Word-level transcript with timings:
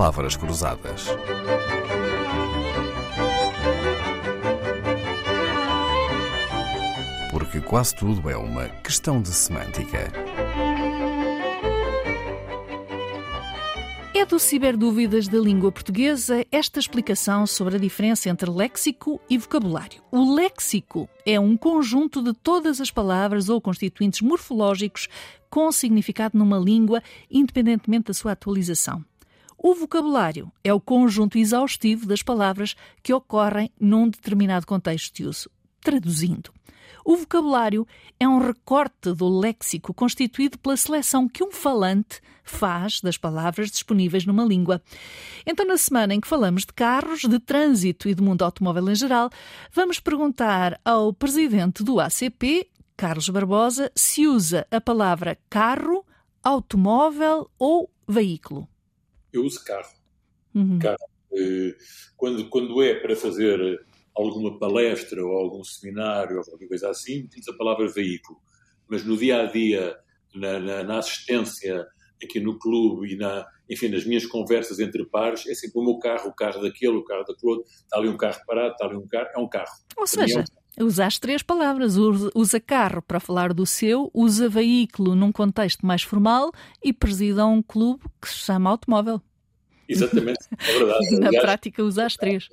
palavras 0.00 0.34
cruzadas. 0.34 1.08
Porque 7.30 7.60
quase 7.60 7.94
tudo 7.94 8.30
é 8.30 8.34
uma 8.34 8.66
questão 8.82 9.20
de 9.20 9.28
semântica. 9.28 10.10
É 14.14 14.24
do 14.24 14.38
Ciberdúvidas 14.38 15.28
da 15.28 15.38
Língua 15.38 15.70
Portuguesa 15.70 16.46
esta 16.50 16.80
explicação 16.80 17.46
sobre 17.46 17.76
a 17.76 17.78
diferença 17.78 18.30
entre 18.30 18.48
léxico 18.48 19.20
e 19.28 19.36
vocabulário. 19.36 20.02
O 20.10 20.34
léxico 20.34 21.10
é 21.26 21.38
um 21.38 21.58
conjunto 21.58 22.22
de 22.22 22.32
todas 22.32 22.80
as 22.80 22.90
palavras 22.90 23.50
ou 23.50 23.60
constituintes 23.60 24.22
morfológicos 24.22 25.08
com 25.50 25.70
significado 25.70 26.38
numa 26.38 26.58
língua, 26.58 27.02
independentemente 27.30 28.06
da 28.06 28.14
sua 28.14 28.32
atualização. 28.32 29.04
O 29.62 29.74
vocabulário 29.74 30.50
é 30.64 30.72
o 30.72 30.80
conjunto 30.80 31.36
exaustivo 31.36 32.06
das 32.06 32.22
palavras 32.22 32.74
que 33.02 33.12
ocorrem 33.12 33.70
num 33.78 34.08
determinado 34.08 34.66
contexto 34.66 35.14
de 35.14 35.26
uso. 35.26 35.50
Traduzindo, 35.82 36.50
o 37.04 37.14
vocabulário 37.14 37.86
é 38.18 38.26
um 38.26 38.38
recorte 38.38 39.12
do 39.12 39.28
léxico 39.28 39.92
constituído 39.92 40.58
pela 40.58 40.78
seleção 40.78 41.28
que 41.28 41.44
um 41.44 41.52
falante 41.52 42.22
faz 42.42 43.02
das 43.02 43.18
palavras 43.18 43.70
disponíveis 43.70 44.24
numa 44.24 44.46
língua. 44.46 44.80
Então, 45.46 45.66
na 45.66 45.76
semana 45.76 46.14
em 46.14 46.22
que 46.22 46.28
falamos 46.28 46.64
de 46.64 46.72
carros, 46.72 47.20
de 47.20 47.38
trânsito 47.38 48.08
e 48.08 48.14
do 48.14 48.22
mundo 48.22 48.42
automóvel 48.42 48.88
em 48.88 48.94
geral, 48.94 49.28
vamos 49.70 50.00
perguntar 50.00 50.80
ao 50.82 51.12
presidente 51.12 51.84
do 51.84 52.00
ACP, 52.00 52.66
Carlos 52.96 53.28
Barbosa, 53.28 53.92
se 53.94 54.26
usa 54.26 54.66
a 54.70 54.80
palavra 54.80 55.36
carro, 55.50 56.02
automóvel 56.42 57.50
ou 57.58 57.90
veículo. 58.08 58.66
Eu 59.32 59.44
uso 59.44 59.64
carro. 59.64 59.92
Uhum. 60.54 60.78
carro. 60.78 60.98
Eh, 61.32 61.74
quando, 62.16 62.48
quando 62.48 62.82
é 62.82 62.94
para 62.94 63.14
fazer 63.14 63.80
alguma 64.14 64.58
palestra 64.58 65.24
ou 65.24 65.32
algum 65.32 65.64
seminário 65.64 66.38
ou 66.38 66.44
qualquer 66.44 66.68
coisa 66.68 66.90
assim, 66.90 67.22
utiliza 67.22 67.52
a 67.52 67.56
palavra 67.56 67.88
veículo. 67.88 68.38
Mas 68.88 69.04
no 69.04 69.16
dia 69.16 69.42
a 69.42 69.46
dia, 69.46 69.96
na, 70.34 70.58
na, 70.58 70.82
na, 70.82 70.98
assistência 70.98 71.86
aqui 72.22 72.40
no 72.40 72.58
clube 72.58 73.14
e 73.14 73.16
na, 73.16 73.46
enfim, 73.68 73.88
nas 73.88 74.04
minhas 74.04 74.26
conversas 74.26 74.78
entre 74.78 75.04
pares, 75.06 75.46
é 75.46 75.54
sempre 75.54 75.80
o 75.80 75.84
meu 75.84 75.98
carro, 75.98 76.28
o 76.28 76.34
carro 76.34 76.60
daquele, 76.60 76.96
o 76.96 77.04
carro 77.04 77.24
daquele 77.24 77.52
outro, 77.52 77.66
está 77.70 77.96
ali 77.96 78.08
um 78.08 78.16
carro 78.16 78.40
parado, 78.46 78.72
está 78.72 78.86
ali 78.86 78.96
um 78.96 79.06
carro, 79.06 79.28
é 79.34 79.38
um 79.38 79.48
carro. 79.48 79.72
Ou 79.96 80.06
seja, 80.06 80.40
é 80.40 80.42
um... 80.42 80.59
usa 80.80 81.06
as 81.06 81.18
três 81.18 81.42
palavras, 81.42 81.96
usa 82.34 82.60
carro 82.60 83.02
para 83.02 83.20
falar 83.20 83.52
do 83.52 83.66
seu, 83.66 84.10
usa 84.14 84.48
veículo 84.48 85.14
num 85.14 85.30
contexto 85.30 85.86
mais 85.86 86.02
formal 86.02 86.50
e 86.82 86.92
presida 86.92 87.46
um 87.46 87.62
clube 87.62 88.02
que 88.20 88.28
se 88.28 88.36
chama 88.36 88.70
automóvel. 88.70 89.20
Exatamente, 89.88 90.38
é 90.58 90.78
verdade. 90.78 91.10
Na 91.18 91.28
Aliás, 91.28 91.44
prática 91.44 91.82
usa 91.82 92.06
as 92.06 92.16
três 92.16 92.48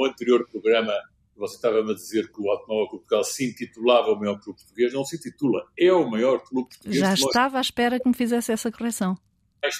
no 0.00 0.06
anterior 0.06 0.46
programa 0.50 0.92
você 1.36 1.56
estava-me 1.56 1.92
a 1.92 1.94
dizer 1.94 2.30
que 2.30 2.38
o 2.38 2.50
Automóvel 2.50 2.88
Clube 2.88 3.04
Portugal 3.04 3.24
se 3.24 3.46
intitulava 3.46 4.12
o 4.12 4.18
maior 4.18 4.38
clube 4.38 4.58
português. 4.58 4.92
Não 4.92 5.04
se 5.06 5.16
intitula, 5.16 5.66
é 5.78 5.90
o 5.90 6.08
maior 6.10 6.38
clube 6.44 6.68
português. 6.68 6.98
Já 6.98 7.14
estava 7.14 7.56
à 7.56 7.60
espera 7.62 7.98
que 7.98 8.06
me 8.06 8.14
fizesse 8.14 8.52
essa 8.52 8.70
correção. 8.70 9.16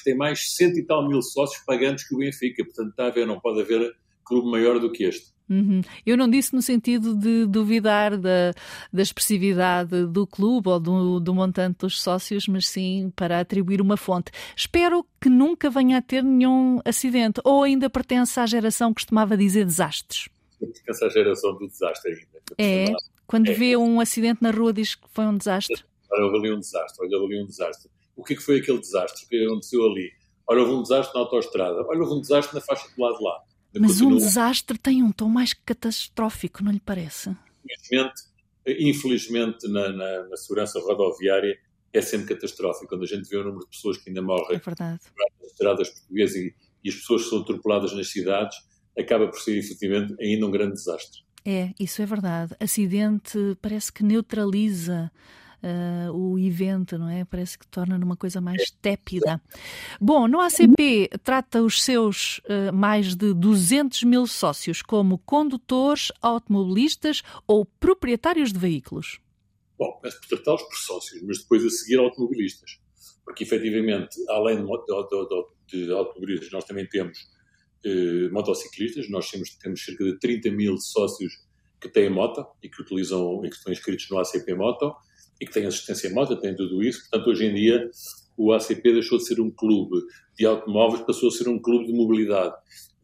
Tem 0.02 0.16
mais 0.16 0.54
cento 0.54 0.78
e 0.78 0.82
tal 0.82 1.06
mil 1.06 1.20
sócios 1.20 1.62
pagantes 1.64 2.08
que 2.08 2.14
o 2.14 2.18
Benfica. 2.18 2.64
Portanto, 2.64 2.90
está 2.90 3.06
a 3.08 3.10
ver, 3.10 3.26
não 3.26 3.38
pode 3.38 3.60
haver 3.60 3.94
clube 4.24 4.50
maior 4.50 4.78
do 4.78 4.90
que 4.90 5.04
este. 5.04 5.34
Uhum. 5.50 5.80
Eu 6.06 6.16
não 6.16 6.30
disse 6.30 6.54
no 6.54 6.62
sentido 6.62 7.12
de 7.12 7.44
duvidar 7.44 8.16
da, 8.16 8.54
da 8.92 9.02
expressividade 9.02 10.06
do 10.06 10.24
clube 10.24 10.68
ou 10.68 10.78
do, 10.78 11.18
do, 11.18 11.34
montante 11.34 11.78
dos 11.80 12.00
sócios, 12.00 12.46
mas 12.46 12.68
sim 12.68 13.12
para 13.16 13.40
atribuir 13.40 13.80
uma 13.80 13.96
fonte. 13.96 14.30
Espero 14.56 15.04
que 15.20 15.28
nunca 15.28 15.68
venha 15.68 15.98
a 15.98 16.02
ter 16.02 16.22
nenhum 16.22 16.80
acidente 16.84 17.40
ou 17.42 17.64
ainda 17.64 17.90
pertence 17.90 18.38
à 18.38 18.46
geração 18.46 18.90
que 18.90 19.00
costumava 19.00 19.36
dizer 19.36 19.64
desastres. 19.64 20.28
Pertence 20.60 21.04
à 21.04 21.08
geração 21.08 21.56
do 21.56 21.66
desastre 21.66 22.12
ainda. 22.12 22.40
É, 22.56 22.92
quando 23.26 23.50
é. 23.50 23.52
vê 23.52 23.76
um 23.76 24.00
acidente 24.00 24.40
na 24.40 24.52
rua 24.52 24.72
diz 24.72 24.94
que 24.94 25.08
foi 25.12 25.24
um 25.24 25.36
desastre. 25.36 25.82
Olha, 26.12 26.26
houve 26.26 26.38
ali 26.38 26.52
um 26.54 26.60
desastre, 26.60 27.04
olha, 27.04 27.18
houve 27.18 27.34
ali 27.34 27.42
um 27.42 27.46
desastre. 27.46 27.90
O 28.14 28.22
que, 28.22 28.34
é 28.34 28.36
que 28.36 28.42
foi 28.42 28.58
aquele 28.58 28.78
desastre? 28.78 29.24
O 29.24 29.28
que 29.28 29.44
aconteceu 29.46 29.84
ali? 29.84 30.12
Olha, 30.46 30.60
houve 30.60 30.74
um 30.74 30.82
desastre 30.82 31.12
na 31.14 31.20
autoestrada. 31.22 31.84
Olha, 31.88 32.00
houve 32.00 32.14
um 32.14 32.20
desastre 32.20 32.54
na 32.54 32.60
faixa 32.60 32.86
do 32.94 33.02
lado 33.02 33.18
de 33.18 33.24
lá 33.24 33.49
mas 33.78 34.00
um 34.00 34.16
desastre 34.16 34.78
tem 34.78 35.02
um 35.02 35.12
tom 35.12 35.28
mais 35.28 35.52
catastrófico, 35.52 36.64
não 36.64 36.72
lhe 36.72 36.80
parece? 36.80 37.36
Infelizmente, 37.64 38.22
infelizmente 38.66 39.68
na, 39.68 39.90
na, 39.90 40.28
na, 40.28 40.36
segurança 40.36 40.80
rodoviária 40.80 41.58
é 41.92 42.00
sempre 42.00 42.34
catastrófico. 42.34 42.88
Quando 42.88 43.04
a 43.04 43.06
gente 43.06 43.28
vê 43.28 43.36
o 43.36 43.44
número 43.44 43.60
de 43.60 43.70
pessoas 43.70 43.96
que 43.96 44.10
ainda 44.10 44.22
morrem 44.22 44.56
é 44.58 44.70
nas 44.80 45.52
estradas 45.52 45.88
portuguesas 45.90 46.36
e, 46.36 46.54
e, 46.84 46.88
as 46.88 46.94
pessoas 46.96 47.24
que 47.24 47.30
são 47.30 47.40
atropeladas 47.40 47.92
nas 47.94 48.08
cidades, 48.08 48.56
acaba 48.98 49.28
por 49.28 49.40
ser 49.40 49.56
efetivamente 49.58 50.14
ainda 50.20 50.46
um 50.46 50.50
grande 50.50 50.74
desastre. 50.74 51.22
É, 51.44 51.72
isso 51.78 52.02
é 52.02 52.06
verdade. 52.06 52.54
Acidente 52.60 53.38
parece 53.62 53.92
que 53.92 54.02
neutraliza 54.02 55.10
uh, 55.62 56.12
o 56.12 56.38
evento, 56.38 56.98
não 56.98 57.08
é? 57.08 57.24
Parece 57.24 57.58
que 57.58 57.66
torna 57.66 57.98
numa 57.98 58.16
coisa 58.16 58.40
mais 58.40 58.70
tépida. 58.82 59.40
Bom, 60.00 60.26
no 60.26 60.40
ACP 60.40 61.10
trata 61.22 61.62
os 61.62 61.82
seus 61.82 62.38
uh, 62.38 62.72
mais 62.72 63.14
de 63.14 63.32
200 63.34 64.02
mil 64.04 64.26
sócios 64.26 64.82
como 64.82 65.18
condutores, 65.18 66.12
automobilistas 66.20 67.22
ou 67.46 67.64
proprietários 67.64 68.52
de 68.52 68.58
veículos. 68.58 69.20
Bom, 69.78 69.92
começo 69.92 70.20
por 70.20 70.28
tratá-los 70.28 70.62
por 70.62 70.76
sócios, 70.76 71.22
mas 71.22 71.38
depois 71.38 71.64
a 71.64 71.70
seguir 71.70 71.98
automobilistas. 71.98 72.78
Porque, 73.24 73.44
efetivamente, 73.44 74.16
além 74.28 74.56
de, 74.56 74.62
de, 74.64 75.86
de 75.86 75.92
automobilistas, 75.92 76.50
nós 76.50 76.64
também 76.64 76.86
temos 76.86 77.18
eh, 77.82 78.28
motociclistas. 78.30 79.08
Nós 79.08 79.30
temos, 79.30 79.50
temos 79.54 79.82
cerca 79.82 80.04
de 80.04 80.18
30 80.18 80.50
mil 80.50 80.76
sócios 80.76 81.32
que 81.80 81.88
têm 81.88 82.10
moto 82.10 82.46
e 82.62 82.68
que 82.68 82.82
utilizam 82.82 83.42
e 83.44 83.48
que 83.48 83.56
estão 83.56 83.72
inscritos 83.72 84.06
no 84.10 84.18
ACP 84.18 84.54
Moto 84.54 84.94
e 85.40 85.46
que 85.46 85.52
tem 85.52 85.66
assistência 85.66 86.10
moto, 86.10 86.36
tem 86.36 86.54
tudo 86.54 86.82
isso. 86.82 87.00
Portanto, 87.08 87.30
hoje 87.30 87.46
em 87.46 87.54
dia, 87.54 87.90
o 88.36 88.52
ACP 88.52 88.92
deixou 88.92 89.18
de 89.18 89.26
ser 89.26 89.40
um 89.40 89.50
clube 89.50 89.96
de 90.38 90.44
automóveis, 90.46 91.02
passou 91.02 91.28
a 91.28 91.32
ser 91.32 91.48
um 91.48 91.58
clube 91.58 91.86
de 91.86 91.92
mobilidade. 91.92 92.54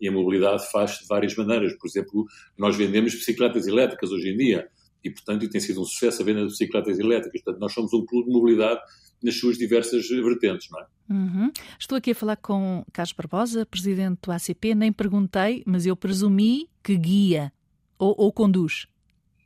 E 0.01 0.09
a 0.09 0.13
mobilidade 0.13 0.71
faz 0.71 0.99
de 0.99 1.07
várias 1.07 1.35
maneiras. 1.35 1.73
Por 1.79 1.89
exemplo, 1.89 2.27
nós 2.59 2.77
vendemos 2.77 3.15
bicicletas 3.15 3.67
elétricas 3.67 4.11
hoje 4.11 4.29
em 4.29 4.37
dia. 4.37 4.69
E, 5.03 5.11
portanto, 5.11 5.49
tem 5.49 5.61
sido 5.61 5.81
um 5.81 5.85
sucesso 5.85 6.21
a 6.21 6.25
venda 6.25 6.41
de 6.41 6.49
bicicletas 6.49 6.99
elétricas. 6.99 7.41
Portanto, 7.43 7.61
nós 7.61 7.73
somos 7.73 7.93
um 7.95 8.05
clube 8.05 8.27
de 8.27 8.33
mobilidade 8.33 8.81
nas 9.23 9.39
suas 9.39 9.57
diversas 9.57 10.07
vertentes, 10.09 10.69
não 10.71 10.81
é? 10.81 10.87
Uhum. 11.09 11.53
Estou 11.79 11.97
aqui 11.97 12.11
a 12.11 12.15
falar 12.15 12.37
com 12.37 12.85
Carlos 12.93 13.13
Barbosa, 13.13 13.65
presidente 13.65 14.21
do 14.23 14.33
ACP. 14.33 14.75
Nem 14.75 14.93
perguntei, 14.93 15.63
mas 15.65 15.87
eu 15.87 15.97
presumi 15.97 16.69
que 16.83 16.97
guia 16.97 17.53
ou, 17.99 18.15
ou 18.19 18.33
conduz. 18.33 18.87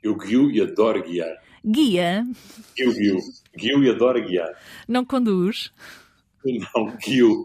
Eu 0.03 0.17
guio 0.17 0.51
e 0.51 0.61
adoro 0.61 1.03
guiar. 1.05 1.37
Guia? 1.65 2.27
Guio, 2.77 2.95
guio. 2.95 3.19
Guio 3.57 3.85
e 3.85 3.91
adora 3.91 4.21
guiar. 4.21 4.51
Não 4.89 5.05
conduz? 5.05 5.73
Não, 6.45 6.97
guio. 6.97 7.45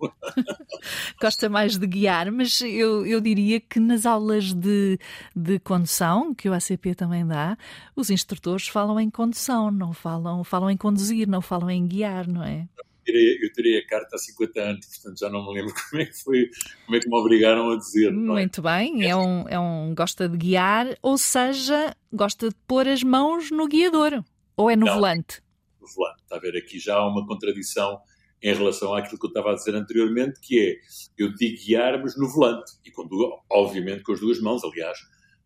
Gosta 1.19 1.49
mais 1.49 1.77
de 1.77 1.85
guiar, 1.85 2.31
mas 2.31 2.61
eu, 2.61 3.05
eu 3.05 3.19
diria 3.19 3.59
que 3.59 3.79
nas 3.79 4.05
aulas 4.05 4.53
de, 4.53 4.97
de 5.35 5.59
condução, 5.59 6.33
que 6.33 6.47
o 6.47 6.53
ACP 6.53 6.95
também 6.95 7.25
dá, 7.27 7.57
os 7.95 8.09
instrutores 8.09 8.67
falam 8.67 8.99
em 8.99 9.09
condução, 9.09 9.69
não 9.69 9.91
falam, 9.91 10.43
falam 10.43 10.69
em 10.69 10.77
conduzir, 10.77 11.27
não 11.27 11.41
falam 11.41 11.69
em 11.69 11.85
guiar, 11.85 12.27
não 12.27 12.43
é? 12.43 12.67
Eu 13.07 13.51
tirei 13.53 13.77
a 13.79 13.85
carta 13.85 14.15
há 14.15 14.17
50 14.17 14.61
anos, 14.61 14.85
portanto 14.87 15.19
já 15.19 15.29
não 15.29 15.45
me 15.45 15.59
lembro 15.59 15.73
como 15.89 16.01
é 16.01 16.05
que 16.05 16.23
foi, 16.23 16.49
como 16.85 16.97
é 16.97 16.99
que 16.99 17.09
me 17.09 17.15
obrigaram 17.17 17.71
a 17.71 17.77
dizer. 17.77 18.07
É? 18.07 18.11
Muito 18.11 18.61
bem, 18.61 19.07
é 19.07 19.15
um, 19.15 19.47
é 19.47 19.59
um 19.59 19.93
gosta 19.95 20.27
de 20.27 20.37
guiar, 20.37 20.97
ou 21.01 21.17
seja, 21.17 21.95
gosta 22.11 22.49
de 22.49 22.55
pôr 22.67 22.87
as 22.87 23.03
mãos 23.03 23.51
no 23.51 23.67
guiador, 23.67 24.23
ou 24.55 24.69
é 24.69 24.75
no 24.75 24.85
não, 24.85 24.95
volante? 24.95 25.41
No 25.79 25.87
volante, 25.87 26.21
está 26.23 26.37
a 26.37 26.39
ver, 26.39 26.57
aqui 26.57 26.79
já 26.79 26.95
há 26.95 27.07
uma 27.07 27.25
contradição 27.25 27.99
em 28.41 28.53
relação 28.53 28.93
àquilo 28.93 29.19
que 29.19 29.25
eu 29.25 29.29
estava 29.29 29.51
a 29.51 29.55
dizer 29.55 29.75
anteriormente, 29.75 30.39
que 30.39 30.59
é, 30.59 30.75
eu 31.17 31.33
digo 31.33 31.63
guiar, 31.63 31.99
mas 32.01 32.17
no 32.17 32.27
volante, 32.29 32.73
e 32.85 32.91
conduzo, 32.91 33.31
obviamente 33.49 34.03
com 34.03 34.13
as 34.13 34.19
duas 34.19 34.39
mãos, 34.39 34.63
aliás, 34.63 34.97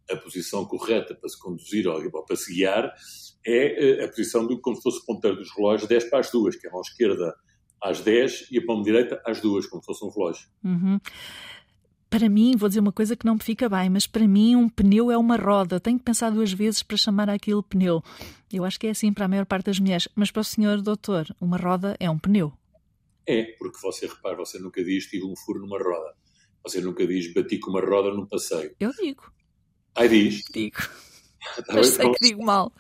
a 0.10 0.16
posição 0.18 0.66
correta 0.66 1.14
para 1.14 1.30
se 1.30 1.40
conduzir 1.40 1.88
ou 1.88 2.26
para 2.26 2.36
se 2.36 2.54
guiar 2.54 2.94
é 3.46 4.02
eh, 4.02 4.06
a 4.06 4.08
posição 4.08 4.46
do, 4.46 4.60
como 4.60 4.76
se 4.76 4.82
fosse 4.82 5.00
o 5.00 5.06
ponteiro 5.06 5.38
dos 5.38 5.50
relógios 5.56 5.88
10 5.88 6.10
para 6.10 6.20
as 6.20 6.32
duas, 6.32 6.56
que 6.56 6.68
é 6.68 6.70
a 6.70 6.74
mão 6.74 6.82
esquerda 6.82 7.36
às 7.82 8.02
10 8.02 8.48
e 8.52 8.58
a 8.58 8.66
palma 8.66 8.84
direita 8.84 9.22
às 9.26 9.42
2, 9.42 9.68
como 9.68 9.82
se 9.82 9.88
fosse 9.88 10.06
um 10.06 10.10
relógio. 10.10 10.48
Uhum. 10.64 11.00
Para 12.10 12.28
mim, 12.28 12.56
vou 12.58 12.68
dizer 12.68 12.80
uma 12.80 12.92
coisa 12.92 13.16
que 13.16 13.26
não 13.26 13.36
me 13.36 13.44
fica 13.44 13.70
bem, 13.70 13.88
mas 13.88 14.08
para 14.08 14.28
mim 14.28 14.56
um 14.56 14.68
pneu 14.68 15.12
é 15.12 15.18
uma 15.18 15.36
roda. 15.36 15.80
Tenho 15.80 16.00
que 16.00 16.04
pensar 16.04 16.32
duas 16.32 16.52
vezes 16.52 16.82
para 16.82 16.98
chamar 16.98 17.30
aquilo 17.30 17.62
pneu. 17.62 18.04
Eu 18.52 18.66
acho 18.66 18.80
que 18.80 18.88
é 18.88 18.90
assim 18.90 19.14
para 19.14 19.26
a 19.26 19.28
maior 19.28 19.46
parte 19.46 19.68
das 19.68 19.80
mulheres. 19.80 20.08
Mas 20.16 20.32
para 20.32 20.42
o 20.42 20.44
senhor 20.44 20.82
doutor, 20.82 21.28
uma 21.40 21.56
roda 21.56 21.96
é 22.00 22.10
um 22.10 22.18
pneu. 22.18 22.52
É, 23.28 23.44
porque 23.60 23.78
você 23.80 24.08
repara, 24.08 24.36
você 24.36 24.58
nunca 24.58 24.84
diz 24.84 25.06
tive 25.06 25.24
um 25.24 25.36
furo 25.36 25.60
numa 25.60 25.78
roda. 25.78 26.16
Você 26.64 26.82
nunca 26.82 27.06
diz 27.06 27.32
bati 27.32 27.60
com 27.60 27.70
uma 27.70 27.82
roda 27.82 28.12
num 28.12 28.26
passeio. 28.26 28.76
Eu 28.80 28.92
digo. 28.92 29.32
Ai, 29.96 30.10
diz? 30.10 30.44
Digo. 30.52 30.78
Mas 31.72 31.90
sei 31.90 32.12
que 32.12 32.28
digo 32.28 32.44
mal. 32.44 32.74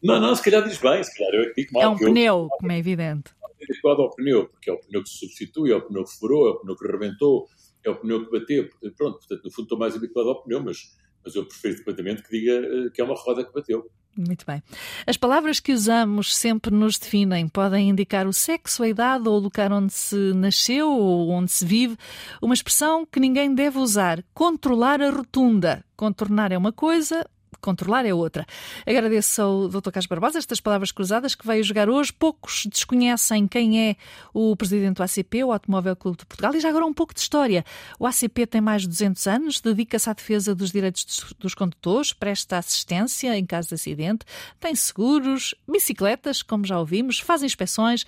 Não, 0.00 0.20
não, 0.20 0.36
se 0.36 0.42
calhar 0.44 0.62
diz 0.62 0.78
bem, 0.78 1.02
se 1.02 1.18
calhar 1.18 1.34
eu 1.34 1.42
é 1.42 1.46
que 1.46 1.62
digo 1.62 1.72
mal. 1.72 1.82
É 1.82 1.88
um 1.88 1.96
pneu, 1.96 2.42
eu... 2.44 2.48
como 2.60 2.70
é 2.70 2.78
evidente 2.78 3.35
adequado 3.72 4.00
ao 4.00 4.14
pneu, 4.14 4.48
porque 4.48 4.70
é 4.70 4.72
o 4.72 4.78
pneu 4.78 5.02
que 5.02 5.08
se 5.08 5.18
substitui, 5.18 5.72
é 5.72 5.76
o 5.76 5.82
pneu 5.82 6.04
que 6.04 6.18
furou, 6.18 6.48
é 6.48 6.50
o 6.52 6.60
pneu 6.60 6.76
que 6.76 6.86
rebentou, 6.86 7.48
é 7.84 7.90
o 7.90 7.96
pneu 7.96 8.24
que 8.24 8.38
bateu. 8.38 8.68
Pronto, 8.96 9.18
portanto, 9.18 9.44
no 9.44 9.50
fundo 9.50 9.64
estou 9.64 9.78
mais 9.78 9.94
habituado 9.94 10.28
ao 10.28 10.42
pneu, 10.42 10.62
mas, 10.62 10.78
mas 11.24 11.34
eu 11.34 11.44
prefiro 11.44 11.78
completamente 11.78 12.22
que 12.22 12.30
diga 12.30 12.60
uh, 12.60 12.90
que 12.90 13.00
é 13.00 13.04
uma 13.04 13.14
roda 13.14 13.44
que 13.44 13.52
bateu. 13.52 13.90
Muito 14.16 14.46
bem. 14.46 14.62
As 15.06 15.18
palavras 15.18 15.60
que 15.60 15.74
usamos 15.74 16.34
sempre 16.34 16.74
nos 16.74 16.98
definem. 16.98 17.46
Podem 17.48 17.90
indicar 17.90 18.26
o 18.26 18.32
sexo, 18.32 18.82
a 18.82 18.88
idade 18.88 19.28
ou 19.28 19.36
o 19.36 19.38
lugar 19.38 19.70
onde 19.70 19.92
se 19.92 20.32
nasceu 20.32 20.90
ou 20.90 21.28
onde 21.28 21.52
se 21.52 21.66
vive. 21.66 21.98
Uma 22.40 22.54
expressão 22.54 23.04
que 23.04 23.20
ninguém 23.20 23.54
deve 23.54 23.78
usar. 23.78 24.24
Controlar 24.32 25.02
a 25.02 25.10
rotunda. 25.10 25.84
Contornar 25.94 26.50
é 26.50 26.56
uma 26.56 26.72
coisa, 26.72 27.28
controlar 27.60 28.06
é 28.06 28.14
outra. 28.14 28.46
Agradeço 28.86 29.42
ao 29.42 29.68
Dr. 29.68 29.90
Carlos 29.90 30.06
Barbosa 30.06 30.38
estas 30.38 30.60
palavras 30.60 30.92
cruzadas 30.92 31.34
que 31.34 31.46
veio 31.46 31.62
jogar 31.62 31.88
hoje. 31.88 32.12
Poucos 32.12 32.66
desconhecem 32.66 33.46
quem 33.46 33.90
é 33.90 33.96
o 34.32 34.54
presidente 34.56 34.96
do 34.96 35.02
ACP, 35.02 35.44
o 35.44 35.52
Automóvel 35.52 35.96
Clube 35.96 36.18
de 36.18 36.26
Portugal. 36.26 36.54
E 36.54 36.60
já 36.60 36.68
agora 36.68 36.86
um 36.86 36.94
pouco 36.94 37.14
de 37.14 37.20
história. 37.20 37.64
O 37.98 38.06
ACP 38.06 38.46
tem 38.46 38.60
mais 38.60 38.82
de 38.82 38.88
200 38.88 39.26
anos, 39.26 39.60
dedica-se 39.60 40.08
à 40.08 40.12
defesa 40.12 40.54
dos 40.54 40.70
direitos 40.70 41.34
dos 41.38 41.54
condutores, 41.54 42.12
presta 42.12 42.58
assistência 42.58 43.36
em 43.36 43.44
caso 43.44 43.68
de 43.68 43.74
acidente, 43.74 44.24
tem 44.60 44.74
seguros, 44.74 45.54
bicicletas, 45.68 46.42
como 46.42 46.64
já 46.64 46.78
ouvimos, 46.78 47.18
faz 47.18 47.42
inspeções, 47.42 48.04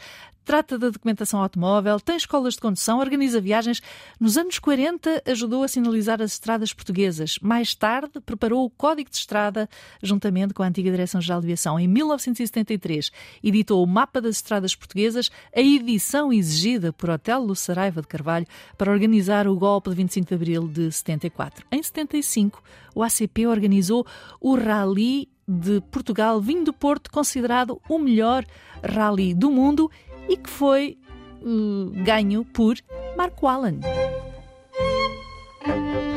trata 0.49 0.79
da 0.79 0.89
documentação 0.89 1.43
automóvel, 1.43 2.01
tem 2.01 2.17
escolas 2.17 2.55
de 2.55 2.61
condução, 2.61 3.01
organiza 3.01 3.39
viagens. 3.39 3.83
Nos 4.19 4.39
anos 4.39 4.59
40 4.59 5.23
ajudou 5.27 5.63
a 5.63 5.69
sinalizar 5.69 6.23
as 6.23 6.33
estradas 6.33 6.73
portuguesas. 6.73 7.39
Mais 7.43 7.75
tarde 7.75 8.19
preparou 8.25 8.65
o 8.65 8.71
Código 8.71 9.11
de 9.11 9.17
Estrada 9.17 9.69
juntamente 10.03 10.55
com 10.55 10.63
a 10.63 10.67
antiga 10.67 10.91
Direção-Geral 10.91 11.43
de 11.43 11.49
Aviação. 11.49 11.79
Em 11.79 11.87
1973 11.87 13.13
editou 13.45 13.85
o 13.85 13.87
Mapa 13.87 14.23
das 14.23 14.37
Estradas 14.37 14.75
Portuguesas, 14.75 15.31
a 15.55 15.61
edição 15.61 16.33
exigida 16.33 16.95
por 16.95 17.11
Otelo 17.11 17.55
Saraiva 17.55 18.01
de 18.01 18.09
Carvalho 18.09 18.47
para 18.79 18.91
organizar 18.91 19.47
o 19.47 19.55
golpe 19.55 19.91
de 19.91 19.97
25 19.97 20.29
de 20.29 20.35
abril 20.35 20.67
de 20.67 20.91
74. 20.91 21.67
Em 21.71 21.83
75, 21.83 22.63
o 22.95 23.03
ACP 23.03 23.47
organizou 23.47 24.07
o 24.41 24.57
Rally 24.57 25.29
de 25.49 25.81
Portugal, 25.91 26.41
vinho 26.41 26.63
do 26.63 26.75
Porto, 26.75 27.11
considerado 27.11 27.81
o 27.89 27.99
melhor 27.99 28.45
rally 28.83 29.33
do 29.33 29.51
mundo 29.51 29.91
e 30.29 30.37
que 30.37 30.51
foi 30.51 30.99
uh, 31.43 31.91
ganho 32.05 32.45
por 32.45 32.77
Marco 33.17 33.47
Allen. 33.47 33.81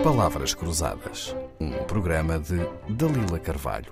Palavras 0.03 0.53
Cruzadas, 0.53 1.35
um 1.59 1.71
programa 1.85 2.39
de 2.39 2.57
Dalila 2.89 3.39
Carvalho. 3.39 3.91